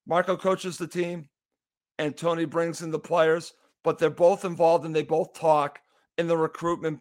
Marco 0.05 0.37
coaches 0.37 0.79
the 0.79 0.89
team, 0.89 1.29
and 2.01 2.17
Tony 2.17 2.45
brings 2.45 2.83
in 2.83 2.91
the 2.91 2.99
players, 2.99 3.53
but 3.85 4.01
they're 4.01 4.11
both 4.11 4.45
involved 4.45 4.85
and 4.85 4.97
they 4.97 5.05
both 5.05 5.33
talk 5.33 5.79
in 6.19 6.27
the 6.27 6.37
recruitment 6.37 7.01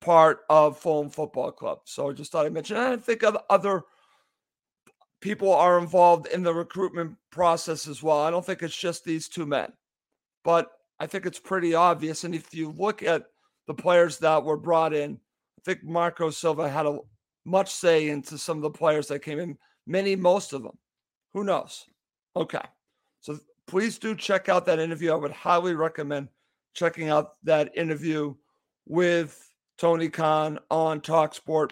part 0.00 0.40
of 0.48 0.78
Fulham 0.78 1.10
Football 1.10 1.52
Club. 1.52 1.80
So 1.84 2.08
I 2.08 2.12
just 2.12 2.32
thought 2.32 2.46
I'd 2.46 2.52
mention. 2.52 2.76
I 2.76 2.96
think 2.96 3.22
other 3.50 3.82
people 5.20 5.52
are 5.52 5.78
involved 5.78 6.26
in 6.28 6.42
the 6.42 6.54
recruitment 6.54 7.16
process 7.30 7.86
as 7.86 8.02
well. 8.02 8.18
I 8.18 8.30
don't 8.30 8.44
think 8.44 8.62
it's 8.62 8.76
just 8.76 9.04
these 9.04 9.28
two 9.28 9.46
men, 9.46 9.72
but 10.44 10.70
I 10.98 11.06
think 11.06 11.26
it's 11.26 11.38
pretty 11.38 11.74
obvious. 11.74 12.24
And 12.24 12.34
if 12.34 12.54
you 12.54 12.70
look 12.70 13.02
at 13.02 13.26
the 13.66 13.74
players 13.74 14.18
that 14.18 14.44
were 14.44 14.56
brought 14.56 14.94
in, 14.94 15.14
I 15.14 15.62
think 15.64 15.84
Marco 15.84 16.30
Silva 16.30 16.68
had 16.68 16.86
a 16.86 16.98
much 17.44 17.70
say 17.70 18.08
into 18.08 18.38
some 18.38 18.56
of 18.56 18.62
the 18.62 18.70
players 18.70 19.08
that 19.08 19.20
came 19.20 19.38
in, 19.38 19.58
many, 19.86 20.16
most 20.16 20.52
of 20.52 20.62
them. 20.62 20.78
Who 21.34 21.44
knows? 21.44 21.86
Okay. 22.34 22.62
So 23.20 23.38
please 23.66 23.98
do 23.98 24.16
check 24.16 24.48
out 24.48 24.66
that 24.66 24.80
interview. 24.80 25.12
I 25.12 25.16
would 25.16 25.30
highly 25.30 25.74
recommend 25.74 26.28
checking 26.74 27.08
out 27.08 27.34
that 27.44 27.76
interview 27.76 28.34
with 28.86 29.52
Tony 29.78 30.08
Khan 30.08 30.58
on 30.70 31.00
Talksport. 31.00 31.70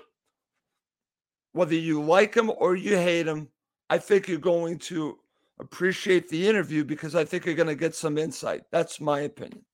Whether 1.52 1.74
you 1.74 2.02
like 2.02 2.34
him 2.34 2.50
or 2.50 2.76
you 2.76 2.96
hate 2.96 3.26
him, 3.26 3.48
I 3.88 3.98
think 3.98 4.28
you're 4.28 4.38
going 4.38 4.78
to 4.78 5.18
appreciate 5.58 6.28
the 6.28 6.48
interview 6.48 6.84
because 6.84 7.14
I 7.14 7.24
think 7.24 7.44
you're 7.44 7.54
going 7.54 7.68
to 7.68 7.74
get 7.74 7.94
some 7.94 8.18
insight. 8.18 8.62
That's 8.70 9.00
my 9.00 9.20
opinion. 9.20 9.64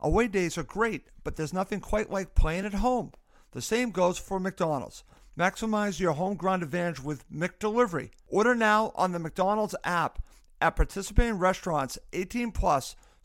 Away 0.00 0.28
days 0.28 0.58
are 0.58 0.62
great, 0.62 1.06
but 1.24 1.36
there's 1.36 1.54
nothing 1.54 1.80
quite 1.80 2.10
like 2.10 2.34
playing 2.34 2.66
at 2.66 2.74
home. 2.74 3.12
The 3.52 3.62
same 3.62 3.90
goes 3.90 4.18
for 4.18 4.38
McDonald's. 4.38 5.04
Maximize 5.38 6.00
your 6.00 6.12
home 6.12 6.36
ground 6.36 6.62
advantage 6.62 7.02
with 7.02 7.28
McDelivery. 7.30 8.10
Order 8.28 8.54
now 8.54 8.92
on 8.94 9.12
the 9.12 9.18
McDonald's 9.18 9.74
app 9.84 10.22
at 10.60 10.76
participating 10.76 11.38
restaurants 11.38 11.98
18 12.12 12.52
plus. 12.52 12.96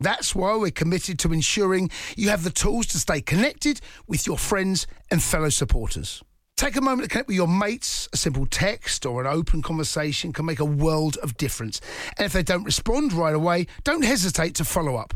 That's 0.00 0.34
why 0.34 0.56
we're 0.56 0.70
committed 0.70 1.18
to 1.20 1.32
ensuring 1.32 1.90
you 2.16 2.30
have 2.30 2.42
the 2.42 2.50
tools 2.50 2.86
to 2.86 2.98
stay 2.98 3.20
connected 3.20 3.80
with 4.06 4.26
your 4.26 4.38
friends 4.38 4.86
and 5.10 5.22
fellow 5.22 5.50
supporters. 5.50 6.22
Take 6.56 6.76
a 6.76 6.80
moment 6.80 7.08
to 7.08 7.12
connect 7.12 7.28
with 7.28 7.36
your 7.36 7.48
mates. 7.48 8.08
A 8.12 8.16
simple 8.16 8.46
text 8.46 9.06
or 9.06 9.20
an 9.20 9.26
open 9.26 9.62
conversation 9.62 10.32
can 10.32 10.46
make 10.46 10.58
a 10.58 10.64
world 10.64 11.16
of 11.18 11.36
difference. 11.36 11.80
And 12.16 12.26
if 12.26 12.32
they 12.32 12.42
don't 12.42 12.64
respond 12.64 13.12
right 13.12 13.34
away, 13.34 13.66
don't 13.84 14.04
hesitate 14.04 14.54
to 14.56 14.64
follow 14.64 14.96
up. 14.96 15.14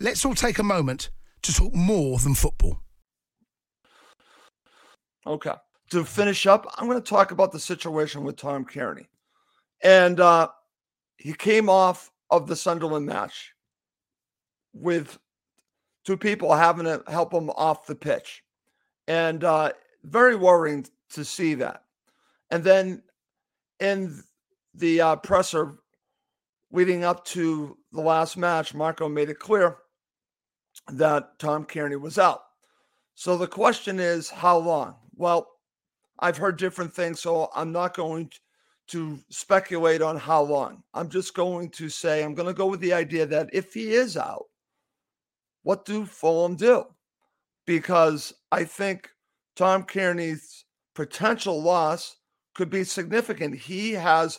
Let's 0.00 0.24
all 0.24 0.34
take 0.34 0.58
a 0.58 0.64
moment 0.64 1.10
to 1.42 1.52
talk 1.52 1.74
more 1.74 2.18
than 2.18 2.34
football. 2.34 2.80
Okay. 5.26 5.54
To 5.90 6.04
finish 6.04 6.46
up, 6.46 6.72
I'm 6.76 6.86
going 6.86 7.00
to 7.00 7.08
talk 7.08 7.30
about 7.30 7.52
the 7.52 7.60
situation 7.60 8.24
with 8.24 8.36
Tom 8.36 8.64
Cairney. 8.64 9.06
And 9.82 10.18
uh, 10.18 10.48
he 11.16 11.34
came 11.34 11.68
off 11.68 12.10
of 12.30 12.46
the 12.46 12.56
Sunderland 12.56 13.06
match 13.06 13.53
with 14.74 15.18
two 16.04 16.16
people 16.16 16.54
having 16.54 16.84
to 16.84 17.02
help 17.08 17.32
him 17.32 17.50
off 17.50 17.86
the 17.86 17.94
pitch. 17.94 18.42
And 19.06 19.42
uh, 19.44 19.72
very 20.02 20.36
worrying 20.36 20.86
to 21.10 21.24
see 21.24 21.54
that. 21.54 21.84
And 22.50 22.62
then 22.62 23.02
in 23.80 24.22
the 24.74 25.00
uh, 25.00 25.16
presser 25.16 25.78
leading 26.70 27.04
up 27.04 27.24
to 27.26 27.78
the 27.92 28.00
last 28.00 28.36
match, 28.36 28.74
Marco 28.74 29.08
made 29.08 29.30
it 29.30 29.38
clear 29.38 29.78
that 30.88 31.38
Tom 31.38 31.64
Cairney 31.64 32.00
was 32.00 32.18
out. 32.18 32.42
So 33.14 33.36
the 33.36 33.46
question 33.46 34.00
is, 34.00 34.28
how 34.28 34.58
long? 34.58 34.96
Well, 35.14 35.48
I've 36.18 36.36
heard 36.36 36.56
different 36.56 36.92
things, 36.92 37.20
so 37.20 37.48
I'm 37.54 37.70
not 37.70 37.94
going 37.94 38.30
to 38.88 39.18
speculate 39.30 40.02
on 40.02 40.16
how 40.16 40.42
long. 40.42 40.82
I'm 40.92 41.08
just 41.08 41.34
going 41.34 41.70
to 41.70 41.88
say, 41.88 42.22
I'm 42.22 42.34
going 42.34 42.48
to 42.48 42.54
go 42.54 42.66
with 42.66 42.80
the 42.80 42.92
idea 42.92 43.24
that 43.26 43.48
if 43.52 43.72
he 43.72 43.92
is 43.92 44.16
out, 44.16 44.46
what 45.64 45.84
do 45.84 46.06
Fulham 46.06 46.56
do? 46.56 46.86
Because 47.66 48.32
I 48.52 48.64
think 48.64 49.10
Tom 49.56 49.82
Cairney's 49.82 50.64
potential 50.94 51.60
loss 51.60 52.16
could 52.54 52.70
be 52.70 52.84
significant. 52.84 53.56
He 53.56 53.92
has 53.92 54.38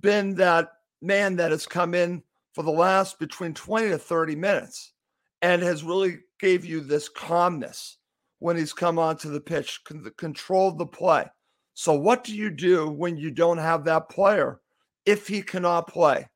been 0.00 0.34
that 0.36 0.72
man 1.02 1.36
that 1.36 1.50
has 1.50 1.66
come 1.66 1.94
in 1.94 2.22
for 2.54 2.62
the 2.62 2.70
last 2.70 3.18
between 3.18 3.52
20 3.52 3.90
to 3.90 3.98
30 3.98 4.36
minutes 4.36 4.94
and 5.42 5.62
has 5.62 5.84
really 5.84 6.20
gave 6.38 6.64
you 6.64 6.80
this 6.80 7.08
calmness 7.08 7.98
when 8.38 8.56
he's 8.56 8.72
come 8.72 8.98
onto 8.98 9.30
the 9.30 9.40
pitch, 9.40 9.80
controlled 10.16 10.78
the 10.78 10.86
play. 10.86 11.26
So 11.74 11.92
what 11.92 12.24
do 12.24 12.34
you 12.34 12.50
do 12.50 12.88
when 12.88 13.16
you 13.16 13.30
don't 13.30 13.58
have 13.58 13.84
that 13.84 14.08
player 14.08 14.60
if 15.06 15.26
he 15.26 15.42
cannot 15.42 15.88
play. 15.88 16.28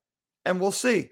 And 0.44 0.60
we'll 0.60 0.72
see. 0.72 1.08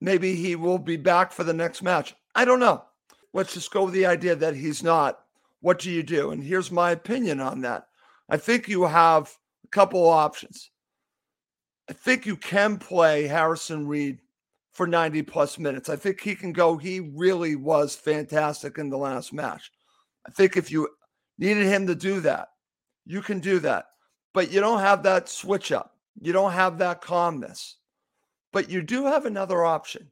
Maybe 0.00 0.34
he 0.34 0.56
will 0.56 0.78
be 0.78 0.96
back 0.96 1.32
for 1.32 1.44
the 1.44 1.52
next 1.52 1.82
match. 1.82 2.14
I 2.34 2.44
don't 2.44 2.60
know. 2.60 2.84
Let's 3.32 3.54
just 3.54 3.72
go 3.72 3.84
with 3.84 3.94
the 3.94 4.06
idea 4.06 4.36
that 4.36 4.54
he's 4.54 4.82
not. 4.82 5.20
What 5.60 5.78
do 5.80 5.90
you 5.90 6.02
do? 6.02 6.30
And 6.30 6.42
here's 6.42 6.70
my 6.70 6.92
opinion 6.92 7.40
on 7.40 7.62
that. 7.62 7.88
I 8.28 8.36
think 8.36 8.68
you 8.68 8.84
have 8.84 9.34
a 9.64 9.68
couple 9.68 10.06
options. 10.06 10.70
I 11.90 11.94
think 11.94 12.26
you 12.26 12.36
can 12.36 12.78
play 12.78 13.26
Harrison 13.26 13.88
Reed 13.88 14.18
for 14.72 14.86
90 14.86 15.22
plus 15.22 15.58
minutes. 15.58 15.88
I 15.88 15.96
think 15.96 16.20
he 16.20 16.34
can 16.34 16.52
go. 16.52 16.76
He 16.76 17.00
really 17.00 17.56
was 17.56 17.96
fantastic 17.96 18.78
in 18.78 18.90
the 18.90 18.98
last 18.98 19.32
match. 19.32 19.72
I 20.26 20.30
think 20.30 20.56
if 20.56 20.70
you 20.70 20.88
needed 21.38 21.66
him 21.66 21.86
to 21.86 21.94
do 21.94 22.20
that, 22.20 22.48
you 23.06 23.22
can 23.22 23.40
do 23.40 23.58
that. 23.60 23.86
But 24.34 24.52
you 24.52 24.60
don't 24.60 24.80
have 24.80 25.02
that 25.02 25.28
switch 25.28 25.72
up. 25.72 25.96
You 26.20 26.32
don't 26.32 26.52
have 26.52 26.78
that 26.78 27.00
calmness. 27.00 27.77
But 28.52 28.70
you 28.70 28.82
do 28.82 29.04
have 29.04 29.26
another 29.26 29.64
option. 29.64 30.10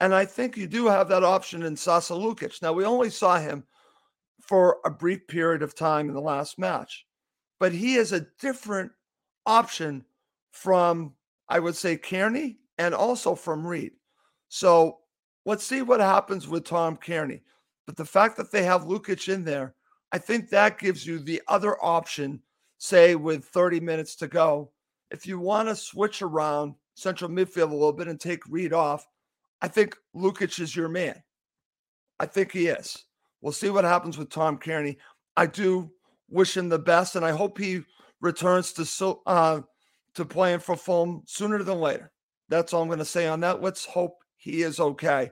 And 0.00 0.14
I 0.14 0.24
think 0.24 0.56
you 0.56 0.66
do 0.66 0.86
have 0.86 1.08
that 1.08 1.24
option 1.24 1.62
in 1.62 1.76
Sasa 1.76 2.14
Lukic. 2.14 2.60
Now, 2.60 2.72
we 2.72 2.84
only 2.84 3.10
saw 3.10 3.38
him 3.38 3.64
for 4.40 4.78
a 4.84 4.90
brief 4.90 5.26
period 5.28 5.62
of 5.62 5.74
time 5.74 6.08
in 6.08 6.14
the 6.14 6.20
last 6.20 6.58
match, 6.58 7.06
but 7.58 7.72
he 7.72 7.94
is 7.94 8.12
a 8.12 8.26
different 8.40 8.92
option 9.46 10.04
from, 10.50 11.14
I 11.48 11.58
would 11.60 11.76
say, 11.76 11.96
Cairney 11.96 12.56
and 12.78 12.94
also 12.94 13.34
from 13.34 13.66
Reed. 13.66 13.92
So 14.48 14.98
let's 15.46 15.64
see 15.64 15.82
what 15.82 16.00
happens 16.00 16.46
with 16.46 16.64
Tom 16.64 16.96
Cairney. 16.96 17.40
But 17.86 17.96
the 17.96 18.04
fact 18.04 18.36
that 18.36 18.50
they 18.50 18.64
have 18.64 18.84
Lukic 18.84 19.32
in 19.32 19.44
there, 19.44 19.74
I 20.12 20.18
think 20.18 20.50
that 20.50 20.78
gives 20.78 21.06
you 21.06 21.18
the 21.18 21.42
other 21.48 21.82
option, 21.82 22.40
say 22.78 23.14
with 23.14 23.44
30 23.46 23.80
minutes 23.80 24.14
to 24.16 24.28
go. 24.28 24.70
If 25.10 25.26
you 25.26 25.38
want 25.38 25.68
to 25.68 25.76
switch 25.76 26.22
around 26.22 26.74
central 26.94 27.30
midfield 27.30 27.70
a 27.70 27.74
little 27.74 27.92
bit 27.92 28.08
and 28.08 28.20
take 28.20 28.42
Reed 28.48 28.72
off, 28.72 29.06
I 29.60 29.68
think 29.68 29.96
Lukic 30.14 30.60
is 30.60 30.74
your 30.74 30.88
man. 30.88 31.22
I 32.20 32.26
think 32.26 32.52
he 32.52 32.68
is. 32.68 33.04
We'll 33.40 33.52
see 33.52 33.70
what 33.70 33.84
happens 33.84 34.16
with 34.16 34.30
Tom 34.30 34.58
Cairney. 34.58 34.96
I 35.36 35.46
do 35.46 35.90
wish 36.28 36.56
him 36.56 36.68
the 36.68 36.78
best, 36.78 37.16
and 37.16 37.24
I 37.24 37.32
hope 37.32 37.58
he 37.58 37.82
returns 38.20 38.72
to 38.74 38.84
so 38.84 39.22
uh, 39.26 39.60
to 40.14 40.24
playing 40.24 40.60
for 40.60 40.76
Fulham 40.76 41.22
sooner 41.26 41.62
than 41.62 41.80
later. 41.80 42.10
That's 42.48 42.72
all 42.72 42.82
I'm 42.82 42.88
going 42.88 42.98
to 43.00 43.04
say 43.04 43.26
on 43.26 43.40
that. 43.40 43.62
Let's 43.62 43.84
hope 43.84 44.18
he 44.36 44.62
is 44.62 44.80
okay. 44.80 45.30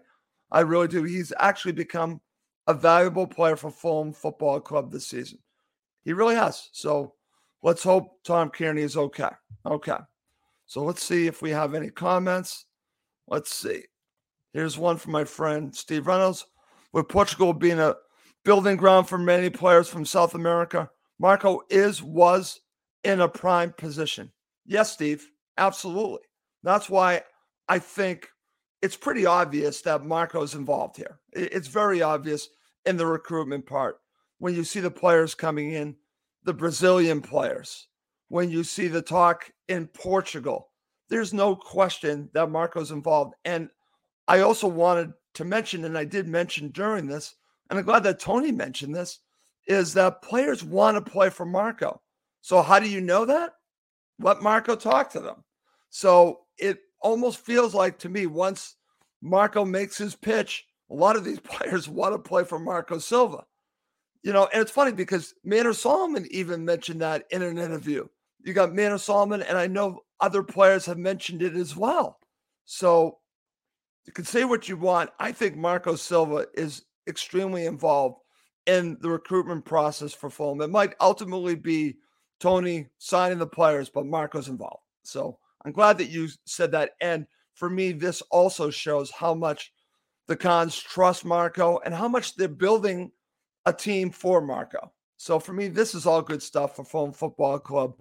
I 0.50 0.60
really 0.60 0.88
do. 0.88 1.04
He's 1.04 1.32
actually 1.38 1.72
become 1.72 2.20
a 2.66 2.74
valuable 2.74 3.26
player 3.26 3.56
for 3.56 3.70
Fulham 3.70 4.12
Football 4.12 4.60
Club 4.60 4.90
this 4.90 5.06
season. 5.06 5.38
He 6.04 6.12
really 6.12 6.34
has. 6.34 6.68
So 6.72 7.14
let's 7.62 7.82
hope 7.82 8.22
Tom 8.24 8.50
Cairney 8.50 8.80
is 8.80 8.96
okay. 8.96 9.30
Okay. 9.64 9.98
So 10.72 10.82
let's 10.82 11.04
see 11.04 11.26
if 11.26 11.42
we 11.42 11.50
have 11.50 11.74
any 11.74 11.90
comments. 11.90 12.64
Let's 13.28 13.54
see. 13.54 13.82
Here's 14.54 14.78
one 14.78 14.96
from 14.96 15.12
my 15.12 15.24
friend 15.24 15.76
Steve 15.76 16.06
Reynolds. 16.06 16.46
With 16.94 17.10
Portugal 17.10 17.52
being 17.52 17.78
a 17.78 17.96
building 18.42 18.78
ground 18.78 19.06
for 19.06 19.18
many 19.18 19.50
players 19.50 19.90
from 19.90 20.06
South 20.06 20.34
America, 20.34 20.88
Marco 21.18 21.60
is, 21.68 22.02
was 22.02 22.58
in 23.04 23.20
a 23.20 23.28
prime 23.28 23.74
position. 23.76 24.32
Yes, 24.64 24.90
Steve, 24.90 25.28
absolutely. 25.58 26.26
That's 26.62 26.88
why 26.88 27.20
I 27.68 27.78
think 27.78 28.30
it's 28.80 28.96
pretty 28.96 29.26
obvious 29.26 29.82
that 29.82 30.06
Marco's 30.06 30.54
involved 30.54 30.96
here. 30.96 31.20
It's 31.34 31.68
very 31.68 32.00
obvious 32.00 32.48
in 32.86 32.96
the 32.96 33.04
recruitment 33.04 33.66
part 33.66 33.96
when 34.38 34.54
you 34.54 34.64
see 34.64 34.80
the 34.80 34.90
players 34.90 35.34
coming 35.34 35.72
in, 35.72 35.96
the 36.44 36.54
Brazilian 36.54 37.20
players, 37.20 37.88
when 38.32 38.48
you 38.48 38.64
see 38.64 38.88
the 38.88 39.02
talk 39.02 39.52
in 39.68 39.86
Portugal. 39.88 40.70
There's 41.10 41.34
no 41.34 41.54
question 41.54 42.30
that 42.32 42.48
Marco's 42.48 42.90
involved. 42.90 43.34
And 43.44 43.68
I 44.26 44.40
also 44.40 44.66
wanted 44.66 45.12
to 45.34 45.44
mention, 45.44 45.84
and 45.84 45.98
I 45.98 46.06
did 46.06 46.26
mention 46.26 46.70
during 46.70 47.06
this, 47.06 47.34
and 47.68 47.78
I'm 47.78 47.84
glad 47.84 48.04
that 48.04 48.20
Tony 48.20 48.50
mentioned 48.50 48.96
this, 48.96 49.18
is 49.66 49.92
that 49.92 50.22
players 50.22 50.64
want 50.64 50.96
to 50.96 51.10
play 51.10 51.28
for 51.28 51.44
Marco. 51.44 52.00
So 52.40 52.62
how 52.62 52.78
do 52.78 52.88
you 52.88 53.02
know 53.02 53.26
that? 53.26 53.52
Let 54.18 54.40
Marco 54.40 54.76
talk 54.76 55.10
to 55.10 55.20
them. 55.20 55.44
So 55.90 56.46
it 56.56 56.78
almost 57.02 57.44
feels 57.44 57.74
like 57.74 57.98
to 57.98 58.08
me 58.08 58.24
once 58.24 58.76
Marco 59.20 59.62
makes 59.62 59.98
his 59.98 60.14
pitch, 60.14 60.64
a 60.90 60.94
lot 60.94 61.16
of 61.16 61.24
these 61.24 61.40
players 61.44 61.86
want 61.86 62.14
to 62.14 62.18
play 62.18 62.44
for 62.44 62.58
Marco 62.58 62.96
Silva. 62.96 63.44
You 64.22 64.32
know, 64.32 64.48
and 64.54 64.62
it's 64.62 64.70
funny 64.70 64.92
because 64.92 65.34
Manor 65.44 65.74
Solomon 65.74 66.26
even 66.30 66.64
mentioned 66.64 67.02
that 67.02 67.26
in 67.30 67.42
an 67.42 67.58
interview. 67.58 68.08
You 68.44 68.52
got 68.52 68.74
Manor 68.74 68.98
Solomon, 68.98 69.42
and 69.42 69.56
I 69.56 69.66
know 69.66 70.00
other 70.20 70.42
players 70.42 70.86
have 70.86 70.98
mentioned 70.98 71.42
it 71.42 71.54
as 71.54 71.76
well. 71.76 72.18
So 72.64 73.18
you 74.06 74.12
can 74.12 74.24
say 74.24 74.44
what 74.44 74.68
you 74.68 74.76
want. 74.76 75.10
I 75.18 75.32
think 75.32 75.56
Marco 75.56 75.94
Silva 75.94 76.46
is 76.54 76.82
extremely 77.06 77.66
involved 77.66 78.18
in 78.66 78.96
the 79.00 79.10
recruitment 79.10 79.64
process 79.64 80.12
for 80.12 80.30
Fulham. 80.30 80.60
It 80.60 80.70
might 80.70 80.94
ultimately 81.00 81.54
be 81.54 81.96
Tony 82.40 82.88
signing 82.98 83.38
the 83.38 83.46
players, 83.46 83.88
but 83.88 84.06
Marco's 84.06 84.48
involved. 84.48 84.82
So 85.02 85.38
I'm 85.64 85.72
glad 85.72 85.98
that 85.98 86.10
you 86.10 86.28
said 86.44 86.72
that. 86.72 86.92
And 87.00 87.26
for 87.54 87.68
me, 87.70 87.92
this 87.92 88.22
also 88.30 88.70
shows 88.70 89.10
how 89.10 89.34
much 89.34 89.72
the 90.26 90.36
Khans 90.36 90.78
trust 90.78 91.24
Marco 91.24 91.78
and 91.84 91.94
how 91.94 92.08
much 92.08 92.36
they're 92.36 92.48
building 92.48 93.10
a 93.66 93.72
team 93.72 94.10
for 94.10 94.40
Marco. 94.40 94.92
So 95.16 95.38
for 95.38 95.52
me, 95.52 95.68
this 95.68 95.94
is 95.94 96.06
all 96.06 96.22
good 96.22 96.42
stuff 96.42 96.76
for 96.76 96.84
Fulham 96.84 97.12
Football 97.12 97.58
Club 97.60 97.94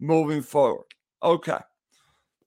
moving 0.00 0.42
forward. 0.42 0.86
Okay. 1.22 1.58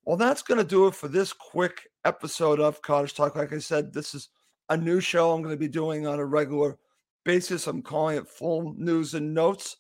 Well, 0.06 0.18
that's 0.18 0.42
going 0.42 0.58
to 0.58 0.64
do 0.64 0.88
it 0.88 0.96
for 0.96 1.08
this 1.08 1.34
quick 1.34 1.88
episode 2.06 2.60
of 2.60 2.82
Cottage 2.82 3.14
Talk. 3.14 3.36
Like 3.36 3.54
I 3.54 3.60
said, 3.60 3.94
this 3.94 4.16
is 4.16 4.30
a 4.70 4.78
new 4.78 5.00
show 5.00 5.32
I'm 5.32 5.42
going 5.42 5.54
to 5.54 5.60
be 5.60 5.68
doing 5.68 6.08
on 6.08 6.20
a 6.20 6.26
regular 6.26 6.78
basis. 7.26 7.68
I'm 7.68 7.82
calling 7.82 8.18
it 8.18 8.28
Full 8.28 8.74
News 8.78 9.14
and 9.14 9.34
Notes. 9.34 9.78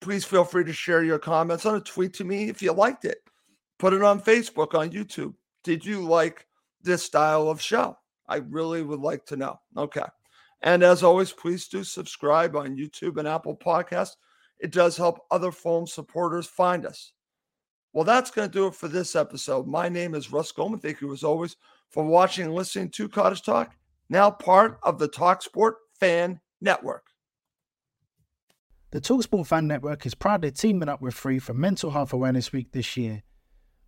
Please 0.00 0.24
feel 0.24 0.44
free 0.44 0.64
to 0.64 0.72
share 0.72 1.04
your 1.04 1.18
comments 1.18 1.64
on 1.66 1.76
a 1.76 1.80
tweet 1.80 2.14
to 2.14 2.24
me 2.24 2.48
if 2.48 2.60
you 2.62 2.72
liked 2.72 3.04
it. 3.04 3.18
Put 3.78 3.92
it 3.92 4.02
on 4.02 4.20
Facebook, 4.20 4.78
on 4.78 4.90
YouTube. 4.90 5.34
Did 5.64 5.84
you 5.84 6.00
like 6.00 6.46
this 6.82 7.02
style 7.02 7.48
of 7.48 7.60
show? 7.60 7.96
I 8.28 8.36
really 8.36 8.82
would 8.82 9.00
like 9.00 9.26
to 9.26 9.36
know. 9.36 9.60
Okay. 9.76 10.04
And 10.62 10.82
as 10.82 11.02
always, 11.02 11.32
please 11.32 11.66
do 11.68 11.82
subscribe 11.82 12.54
on 12.54 12.76
YouTube 12.76 13.16
and 13.16 13.26
Apple 13.26 13.56
Podcasts. 13.56 14.16
It 14.62 14.70
does 14.70 14.96
help 14.96 15.18
other 15.28 15.50
Fulham 15.50 15.88
supporters 15.88 16.46
find 16.46 16.86
us. 16.86 17.12
Well, 17.92 18.04
that's 18.04 18.30
going 18.30 18.48
to 18.48 18.52
do 18.52 18.68
it 18.68 18.76
for 18.76 18.86
this 18.86 19.16
episode. 19.16 19.66
My 19.66 19.88
name 19.88 20.14
is 20.14 20.32
Russ 20.32 20.52
Goldman. 20.52 20.78
Thank 20.78 21.00
you, 21.00 21.12
as 21.12 21.24
always, 21.24 21.56
for 21.90 22.04
watching 22.04 22.46
and 22.46 22.54
listening 22.54 22.90
to 22.90 23.08
Cottage 23.08 23.42
Talk, 23.42 23.74
now 24.08 24.30
part 24.30 24.78
of 24.84 25.00
the 25.00 25.08
TalkSport 25.08 25.72
Fan 25.98 26.40
Network. 26.60 27.06
The 28.92 29.00
TalkSport 29.00 29.48
Fan 29.48 29.66
Network 29.66 30.06
is 30.06 30.14
proudly 30.14 30.52
teaming 30.52 30.88
up 30.88 31.02
with 31.02 31.14
Free 31.14 31.40
for 31.40 31.54
Mental 31.54 31.90
Health 31.90 32.12
Awareness 32.12 32.52
Week 32.52 32.70
this 32.70 32.96
year. 32.96 33.24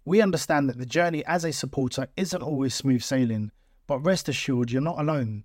We 0.05 0.21
understand 0.21 0.69
that 0.69 0.79
the 0.79 0.87
journey 0.87 1.25
as 1.25 1.45
a 1.45 1.53
supporter 1.53 2.09
isn't 2.17 2.43
always 2.43 2.75
smooth 2.75 3.03
sailing, 3.03 3.53
but 3.87 4.01
rest 4.01 4.29
assured 4.29 4.73
you're 4.73 4.83
not 4.83 4.99
alone. 4.99 5.45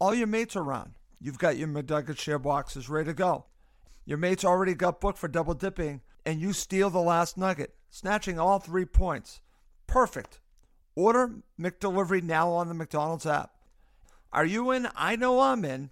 All 0.00 0.14
your 0.14 0.26
mates 0.26 0.56
are 0.56 0.62
around. 0.62 0.94
You've 1.20 1.38
got 1.38 1.58
your 1.58 1.68
McNugget 1.68 2.18
share 2.18 2.38
boxes 2.38 2.88
ready 2.88 3.10
to 3.10 3.14
go. 3.14 3.44
Your 4.06 4.16
mates 4.16 4.44
already 4.44 4.74
got 4.74 5.00
booked 5.00 5.18
for 5.18 5.28
double 5.28 5.54
dipping, 5.54 6.00
and 6.24 6.40
you 6.40 6.54
steal 6.54 6.88
the 6.88 7.00
last 7.00 7.36
nugget, 7.36 7.74
snatching 7.90 8.38
all 8.38 8.58
three 8.58 8.86
points. 8.86 9.42
Perfect. 9.86 10.40
Order 10.94 11.42
McDelivery 11.60 12.22
now 12.22 12.50
on 12.50 12.68
the 12.68 12.74
McDonald's 12.74 13.26
app. 13.26 13.52
Are 14.32 14.46
you 14.46 14.70
in? 14.70 14.88
I 14.96 15.16
know 15.16 15.40
I'm 15.40 15.64
in 15.64 15.90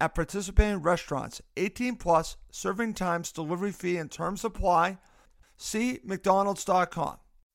at 0.00 0.14
participating 0.14 0.80
restaurants. 0.80 1.42
18 1.56 1.96
plus, 1.96 2.36
serving 2.50 2.94
times, 2.94 3.32
delivery 3.32 3.72
fee, 3.72 3.96
and 3.96 4.10
terms 4.10 4.44
apply. 4.44 4.98
See 5.56 5.98
McDonald's.com. 6.04 7.16